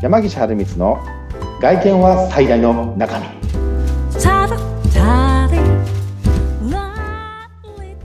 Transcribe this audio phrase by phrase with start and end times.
[0.00, 1.00] 山岸春光の
[1.60, 3.26] 外見は最大の中身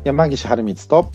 [0.04, 1.12] 山岸春光と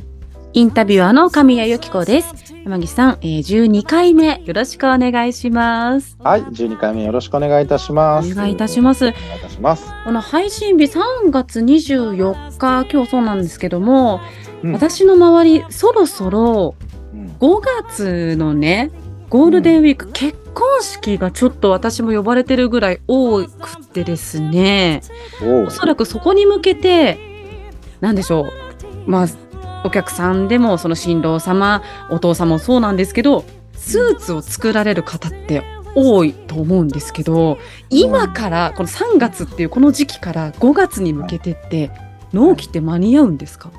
[0.52, 2.54] インタビュアーの神谷由紀子です。
[2.64, 6.16] 山岸さん、えー、12回目よろしくお願いします。
[6.22, 9.08] はい12回目よろしくお願いいたしますお願いいたします。
[9.08, 14.20] お願いいたしますこの配信日3月24日、今日そうなんですけども、
[14.62, 16.76] うん私の周り、そろそろ
[17.12, 18.92] うん5月のね、
[19.28, 25.02] ゴールデンウィーク、結婚式がちょっと私も呼ばれてるぐらい多くてですね、
[25.40, 27.16] おそらくそこに向けて、
[28.00, 28.48] なんでしょ
[29.06, 29.26] う、まあ、
[29.84, 33.44] お客さんでも、その新郎様、お父様もそうなんですけど、
[33.74, 35.62] スーツを作られる方って
[35.94, 41.92] 多いと思うんですけど、今から、この3月っていうこの時期から5月に向けてって、
[42.32, 43.70] 納期って間に合うんですか？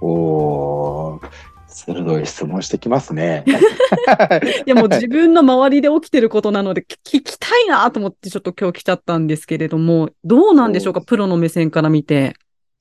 [0.00, 1.28] おー
[1.68, 3.44] 鋭い質問してきますね。
[4.66, 12.34] いやもう自分の周りで起きてることなので聞きたいなと思ってちょっと今日来ちゃったんですけれども、どうなんでしょうか、プロの目線から見て。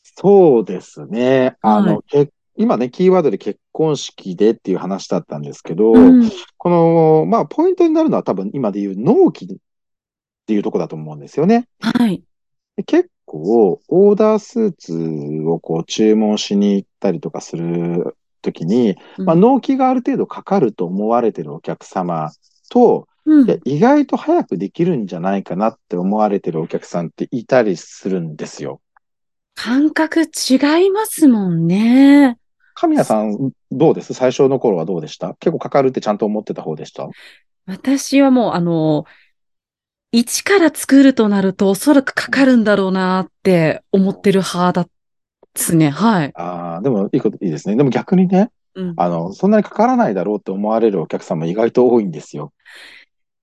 [0.04, 1.58] そうですね。
[1.62, 2.00] あの、はい。
[2.08, 6.32] け今ねキーワードで結婚式でっていう話だったんですけど、うん。
[6.58, 9.48] このまあポイントになるのは多分今で言う納期っ
[10.48, 11.68] ていうところだと思うんですよね。
[11.82, 12.24] はい。
[12.78, 22.32] で結構、オーダースーツをこう注文しに行ったりとかするときに、まあ、うん納期がある程度かかると思われてるお客様
[22.70, 23.60] と、うん。
[23.66, 28.80] 意外と早くできるんじゃないかなって思われてるお客さんっていたりするんですよ。
[29.54, 30.26] 感覚違
[30.86, 32.38] いますもんね。
[32.74, 34.14] 神谷さん、どうです？
[34.14, 35.34] 最初の頃はどうでした？
[35.40, 37.10] 結構かかるってちゃんと思ってた方でした？
[37.66, 39.06] 私はもう、あの、
[40.14, 44.88] 一から作るとなるとおそらくかかるんだろうなって思ってる派
[45.54, 45.90] ですね。
[45.90, 46.32] はい。
[46.36, 47.76] ああ、でもいいこと、いいですね。
[47.76, 52.54] でも逆にね、うん、あの、そんなにかからないだろうって思われるお客さんも意外と多いんですよ。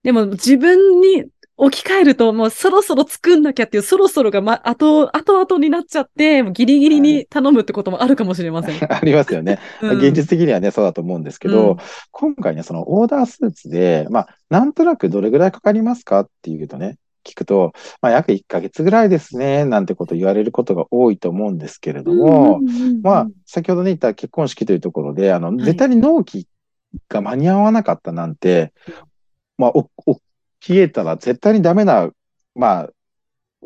[0.02, 1.24] でも自分に
[1.56, 8.78] 置き換えると、もうそろそろ作んなきゃっていう、そろそろが、ま、後、後々になっちゃって、ギリギリに頼むってこともあるかもしれません。
[8.92, 9.60] ありますよね。
[9.80, 11.76] うん現実的にはね、そうだと思うんですけど、うん
[12.10, 25.64] 今回ね、そのオーダースーツで、まあ、なんとなくどれぐらいかかりますかっていうとね、聞くと、まあ、約1ヶ月ぐらいですね、なんてこと言われることが多いと思うんですけれども、うんうんうんうんまあ、先ほどね、言った結婚式というところで、あの、い。
[25.64, 26.46] 絶対に納期
[27.08, 28.72] が間に合わなかったなんて、
[29.58, 30.20] まあ、お、お、
[30.60, 32.10] 消えたら絶対にダメな、
[32.54, 32.90] まあ、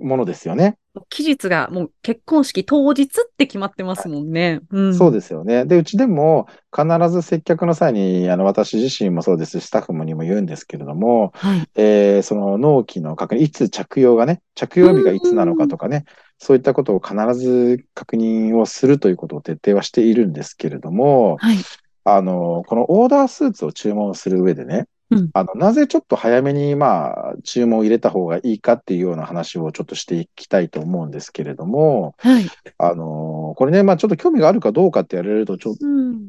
[0.00, 0.76] ものですよね。
[1.10, 4.60] 期日がもう結婚式当日って決まってますもんね。
[4.70, 5.64] うん、そうですよね。
[5.64, 11.69] で、うちでも必ず接客の際に、あの、私自身もそうですし、スタッフもにも言うんですけれども、はい。
[11.76, 16.04] えーその納期の確認、いつ着用がね、着用日がいつなのかとかね、
[16.38, 21.58] そういったことを必ず確認をするということを徹底はしているんですけれども、はい。
[22.04, 32.46] あの、このオーダースーツを注文する上でね、うんあの、なぜちょっと早めに、まあ、注文を入れた方がいいかっていうような話をちょっとしていきたいと思うんですけれども、はい。
[32.78, 36.28] あの、これね、まあ、ちょっと興味があるかどうかって言われると、ちょっとうん。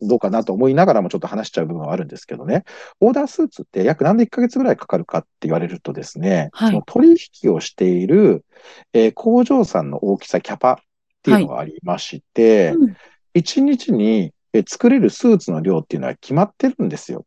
[0.00, 2.64] どうかなと思いながらもちょっと話しちゃう部分はあるんですけどね、
[3.00, 8.44] オーダースーツって約なんで1ヶ月ぐらいかかるかって言われるとですね、はいその取引をしている、
[8.92, 10.76] えー工場さんの大きさ、キャパっ
[11.22, 12.96] ていうのがありまして、うん
[13.34, 17.24] 1日にえー作れるスーツの量っていうのは決まってるんですよ。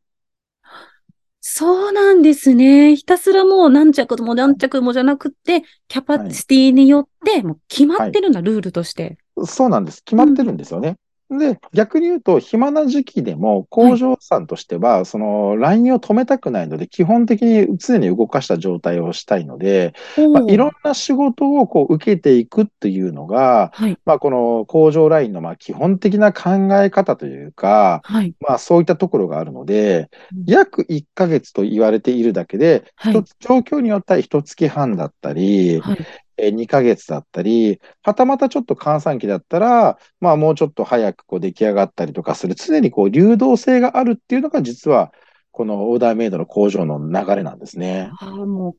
[1.50, 2.98] そうなんですね。
[2.98, 9.18] ひたすらもう何着も何着もじゃなくて、キャパシティによって、もう決まってるんだ、ルールとして。
[9.46, 10.04] そうなんです。
[10.04, 10.98] 決まってるんですよね。
[11.30, 19.94] で、逆に言うと、暇な時期でも工場さんとしては、そのラインを止めたくないので、基本的に常に動かした状態をしたいので、
[20.34, 23.98] まあ、いろんな仕事をこう受けていくっていうのが、はい。
[24.06, 28.34] まあ、この工場ラインのまあ基本的な考え方というか、はい。
[28.40, 33.14] まあ、そういったところがあるのでうん、約1ヶ月と言われているだけで、はい。
[33.14, 35.82] 一つ状況によっては1月半だったり、
[36.38, 45.12] 2ヶ月だったり、はたまたちょっと閑散期だったら、まあもうちょっと早くこう出来上がったりとかする、常にこう流動性があるっていうのが実は、
[45.52, 48.12] このオーダーメイドの工場の流れなんですね。
[48.20, 48.76] ああ、もう、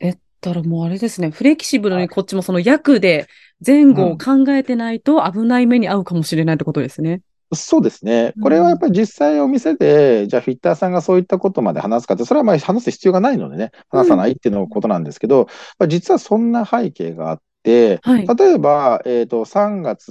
[0.00, 1.30] えったらもうあれですね。
[1.30, 3.28] フレキシブルにこっちもその役で
[3.64, 7.20] 前後を考えてないと危ない目に遭うかもしれないってことですね。
[7.52, 8.34] そうですね。
[8.42, 15.46] これはやっぱり実際お店で、じゃあフィッターさんがそういったことまで話すかって、それはまあ話す必要がないのでね、話さないっていうのことなんですけど、
[15.78, 18.26] まあ実はそんな背景があって、はい。
[18.26, 20.10] 例えば、えっと、3月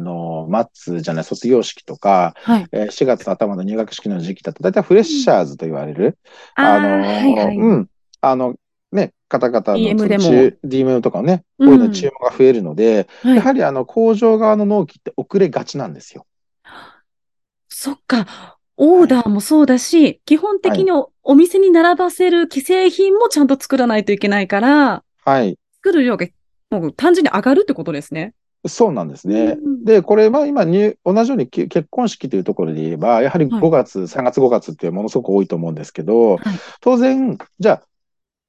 [0.00, 2.66] の末じゃない、卒業式とか、はい。
[2.72, 6.18] えー4月の頭の入学式の時期だと、大体フレッシャーズと言われる、
[6.56, 7.56] ああ、のーはいはい。
[7.56, 7.88] うん、
[8.20, 8.54] あの、
[8.92, 16.26] ね、方々の DM DM とかね、こうんういうの注文が増えるので、はいやはりあの工場側の納期って遅れがちなんですよ。
[17.82, 18.58] そっか。
[18.76, 25.56] オーダーもそうだし、基本的におお店に並ばせる既製品もちゃんと作らないといけないから、はい。
[25.76, 26.26] 作る量が
[26.70, 28.34] もう単純に上がるってことですね。
[28.68, 29.56] そうなんですね。
[29.64, 37.82] うんで、これは今に、同じようにき結婚式というところで言えば、やはりはい5月、3月5月ってものすごく多いと思うんですけど、はい当然、じゃあ、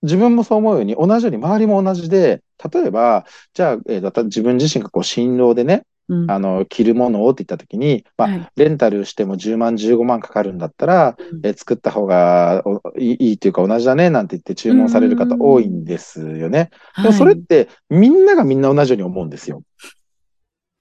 [0.01, 6.29] 自分もそう思うように、同じように周りも同じで、例えば、じゃあ、えー自分自身がこう、新郎でね、うん。
[6.29, 8.47] あの、着るものをって言ったときに、まあ、はい。
[8.57, 11.39] レンタルしても10万、15万かかるんだったら、うん。
[11.45, 16.71] えー作った方がおいいいいうか同じだねなんて言って注文される方多いんですよね。
[16.97, 19.63] でもそれってみんながみんな同じように思うんですよ。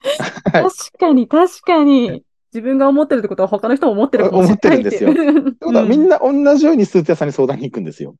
[0.51, 0.63] はい。
[0.63, 2.23] 確かに、確かに。
[2.53, 5.11] 自分が思ってるってことは他の人も思ってるかもしれない思ってるんですよ。
[5.11, 8.15] ってことはみんな同じようにスーツ屋さんに相談に行くんですよ。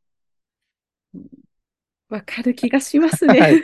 [2.10, 3.40] わかる気がしますはい。
[3.40, 3.62] ね。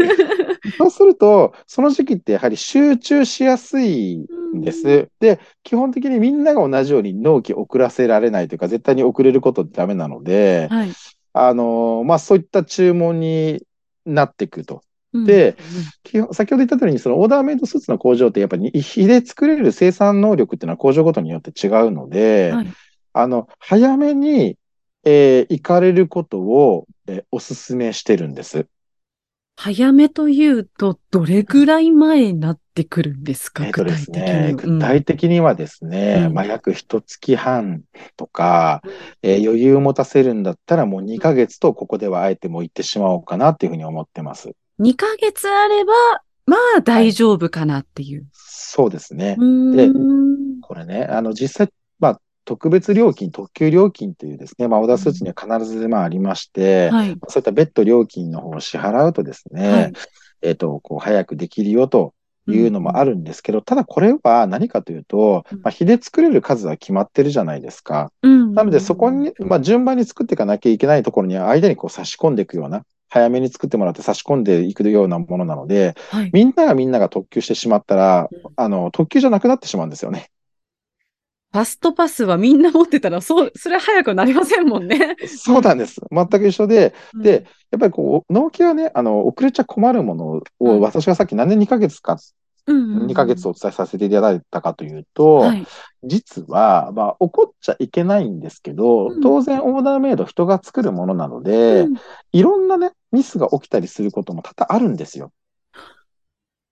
[0.71, 5.09] そうすると、その時期ってやはり集中しやすいんです。
[5.19, 10.91] で、基本的にみんなが同じように納期遅らせられないというか、絶対に遅れることってダメなので、はい。
[11.33, 13.63] あの、まあ、そういった注文に
[14.05, 14.81] なっていくと。
[15.13, 15.55] うんで、
[16.03, 22.67] 基本先ほど言った通りに、そのオーダーメイドスーツの工場って、やっぱり日で作れる生産能力っていうのは工場ごとによって違うので、はい
[23.13, 24.57] あの、早めに、
[25.03, 28.67] えー行かれることを、えーお勧めしてるんです。
[29.59, 34.73] 早めというと、どれぐらい前になってくるんですか、えっとです具体的ね、に。
[34.73, 37.81] 具体的にはですね、うんまあ、約一月半
[38.15, 38.91] とか、うん
[39.23, 44.51] えー余裕を持たせるんだったらもう2ヶ月とここではあえてもう行ってしまおうかなっていうふうに思ってます。
[44.79, 45.93] 2ヶ月あれば、
[46.45, 48.27] まあ大丈夫かなっていう。
[48.33, 49.37] そうですね。
[49.39, 51.86] うーんこれね、あの、実際、まあ、
[52.47, 57.17] 特別料金、特急料金というですね、まあ、オーダースーツには必ず、まあ、ありまして、はい。
[57.27, 59.93] そういった別途料金の方を支払うとですね、はい
[60.43, 62.13] えっ、と、こう、早くできるよと
[62.47, 63.11] いうのもある。
[63.11, 68.11] るんですけど、ただこれは何かというと、うんまあ、日で作れる数は決まってるじゃないですか。
[68.21, 76.29] うんなので、そこに、まあ、順番に作っていかなきゃいけないところには、間にこう差し込んでいくような、早めに作ってもらって差し込んでいくようなものなので、はい。
[76.33, 80.29] みんながみんなが特急してしまったらうん、あの、特急じゃなくなってしまうんですよね。
[81.57, 85.15] ファストパスはみんな持ってたら、そう、 それは早くなりませんもんね。
[85.25, 85.99] そうなんです。
[86.11, 92.17] 全く一緒で、うんで、やっぱりこう、納期はね、あの、遅れちゃ困るものうんを、私がさっきなんで2ヶ月か、
[92.67, 95.65] うんうんうん2ヶ月お伝えさせていただいたかというと、はい。
[96.03, 101.95] 実は、まあ、怒っちゃいけないんですけど、うん当然オーダーメイド人が作るものなので、うん
[102.33, 105.31] いろんなね、ミスが起きたりすることも多々あるんですよ。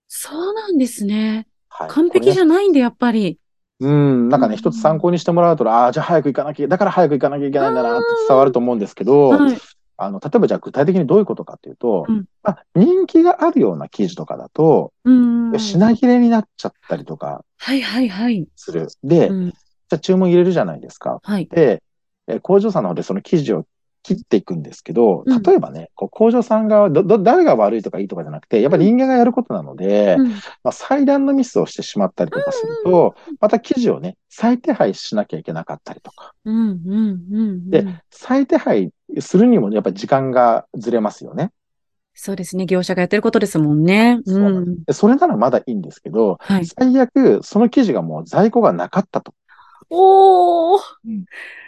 [0.06, 1.48] そうなんですね。
[1.70, 1.88] はい。
[1.88, 3.40] 完璧じゃゃないんで、やっぱり。
[3.78, 9.58] うん、なんかね、うん一つ参考にしてもらうと、ああ、じゃあ早く行かなきゃ、だから早く行かなきゃいけないんだなって伝わると思うんですけど、はい。
[9.98, 15.58] あの、例えばじゃあ具体的にどういうことかっていうと、うんまあ、人気があるような記事とかだと、うん。
[15.58, 18.46] 品切れになっちゃったりとかはいはいはい。
[18.56, 18.88] する。
[19.02, 19.52] で、うん
[19.88, 21.20] じゃあ注文入れるじゃないですか。
[21.22, 21.46] はい。
[21.46, 21.80] で、
[22.26, 23.66] え工場さんの方でその記事を
[24.06, 36.32] 切っていくんですけど、うん例えばね、こう工場さんがど、ど、誰が悪いとかいいとかじゃなくて、やっぱり人間がやることなので、うんまあ、裁断のミスをしてしまったりとかすると、また記事をね、再手配しなきゃいけなかったりとか。
[36.44, 38.00] うんうんうんでうん。
[38.10, 41.50] 再手配するにもやっぱり時間がずれますよね。
[42.14, 42.64] そうですね。
[42.64, 44.20] 業者がやってることですもんね。
[44.24, 46.66] そうなんそれならまだいいんですけど、はい。
[46.66, 49.34] 最悪、その記事がもう在庫がなかったと。
[49.90, 50.80] おー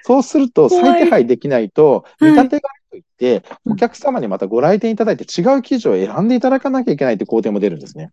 [0.03, 8.11] そうすると、再手配できないと、はい見立てがあるといって、うんお客様にまたご来店いただいて違う記事を選んでいただかなきゃいけないって工程も出るんですね。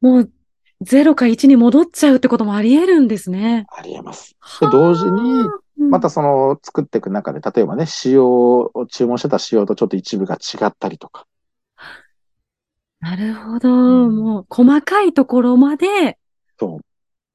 [0.00, 0.30] もう、
[0.84, 3.66] 0か1に戻っちゃうってこともあり得るんですね。
[3.70, 4.36] ありえます。
[4.60, 5.48] で同時に、
[5.90, 11.26] またその作っていく中で、例えばね、仕様を注文してた仕様とちょっと一部が違ったりとか。
[13.00, 13.68] なるほど。
[13.70, 16.78] うんもう、細かいところまで、しっ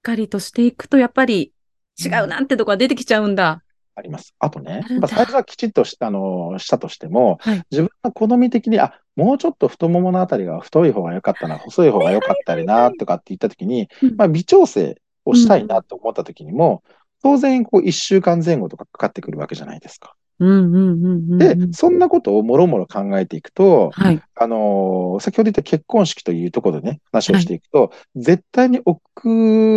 [0.01, 1.53] かりとしていくと、やっぱり
[1.99, 3.63] 違うなってとこが出てきちゃうんだ。
[3.95, 4.33] あります。
[4.39, 16.83] あとね、やっぱ最初はきちっとしあのしたとしても、はい自分の好み的に、あ、もうちょっと太もものあたりが太い方が良かったな、細い方が良かったりな、とかって言ったときに、うんまあ、微調整をしたいなと思ったときにも、
[17.21, 20.15] 当然、こう、一週間前後とかかかってくるわけじゃないですか。
[20.39, 24.21] でうん。、そんなことをもろもろ考えていくと、はい。
[24.35, 28.99] あのー先ほど言った結婚式というところでね、話をしていくと、絶対に遅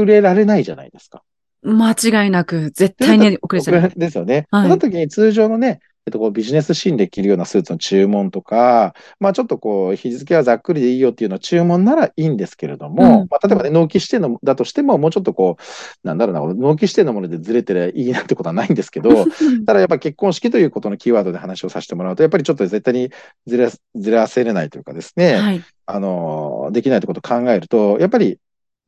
[0.06, 1.23] れられないじゃないですか。
[1.64, 3.92] 間違いなく、絶対に 遅れちゃう。
[3.97, 4.47] ですよね。
[4.50, 19.25] はいその時に通常のね、えっと、こうビジネスシーンで着るようなスーツの注文とか、まあちょっとこう、日付はざっくりでいいよっていうのは注文ならいいんですけれども、うんまあ例えばね、納期指定のだとしても、もうちょっとこう、なんだろうな、納期指定のものでずれてりゃいいなってことはないんですけど、
[19.66, 23.11] ただやっぱ結婚式ということのキーワードで話をさせてもらうと、やっぱりちょっと絶対に
[23.47, 25.62] ずらずらせれないというかですね、はい。
[25.87, 28.38] あの、できないってことを考えると、やっぱり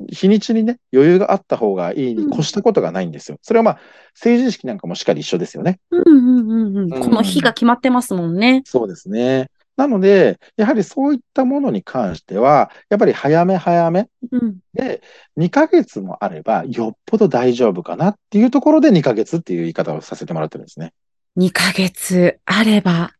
[0.00, 3.38] 日にちにね、余裕があった方がいいに越したことがないんですよ。
[3.42, 3.78] それはまあ、
[4.14, 5.80] 成人式なんかもしっかり一緒ですよね。
[5.90, 6.92] うんうんうんうん。
[6.94, 8.62] うんこの日が決まってますもんね。
[8.64, 9.50] そうですね。
[9.76, 14.56] なので、やはりそういったものに関しては、やっぱり早め早めうん。
[14.72, 15.02] で、
[15.36, 20.92] 2ヶ月もあれば、よっぽど大丈夫かなっていうところで2ヶ月っていう言い方をさせてもらってるんですね。
[21.36, 23.12] 2ヶ月あれば、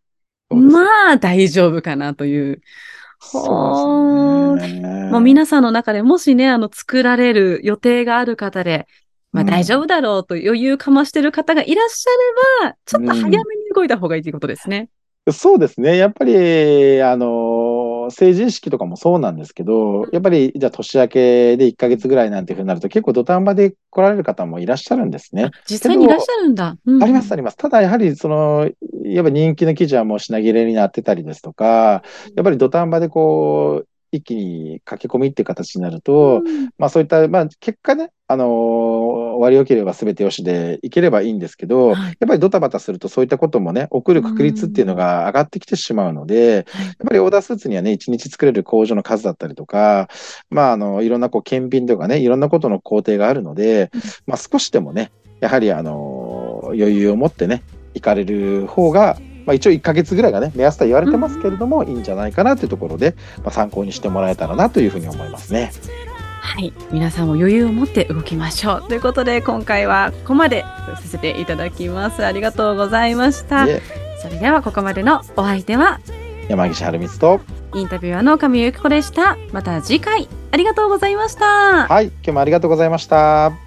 [0.49, 2.63] まあ大丈夫かなという。
[3.21, 4.86] そうですね。
[5.11, 8.87] もう皆さんの中でもしね、あの、作られる予定がある方で、
[9.33, 13.45] まあうん大丈夫だろうと余裕かましてる方がいらっしゃれば、ちょっと早めに
[13.75, 14.89] 動いた方がいいということですね。
[15.33, 15.97] そうですね。
[15.97, 25.51] やっぱり、あの、成人式とかもそうなんですけど、やっぱり、じゃあ年明けで1ヶ月ぐらいなんていうふうになると、結構土壇場で来られる方もいらっしゃるんですね。
[25.69, 26.77] 実際にいらっしゃるんだ。
[26.87, 27.57] うんあります、あります。
[27.57, 28.71] ただ、やはり、その、
[29.03, 32.05] やっぱ人気の記事はもう品切れになってたりですとか、
[32.37, 36.71] やっぱり土壇場でこう、一気に駆け込みっていう形になると、うん。
[36.79, 41.97] まあそういった、まあ結果ね、あのー割り良ければ全てよしでいければいいんですけど、はい。
[41.97, 46.65] やっぱりドタバタするとそういったこともね、起こる確率っていうのが上がってきてしまうので、やっ
[47.07, 50.09] ぱりオーダースーツにはね、1日作れる工場の数だったりとか、
[50.51, 57.63] まああの、いろんなこう検品とかね、いろんなことの工程があるのでうん、まあ少しでもね、やはりあのー余裕を持ってね、
[57.95, 65.73] 行かれる方が、まあ一応1ヶ月ぐらいがね、目安とは言われてますけれども、いいんじゃないかなというところで、まあ参考にしてもらえたらなというふうに思いますね。
[66.41, 66.73] はい。
[66.91, 68.89] 皆さんも余裕を持って動きましょう。
[68.89, 70.65] ということで、今回はここまで
[70.97, 72.25] させていただきます。
[72.25, 73.67] ありがとうございました。
[73.67, 73.83] で
[74.23, 76.01] それではここまでのお相手は、
[76.49, 77.41] 山岸春光と、
[77.75, 79.37] インタビュアーの上由紀子でした。
[79.53, 81.87] また次回、ありがとうございました。
[81.87, 83.66] はい、今日もありがとうございました。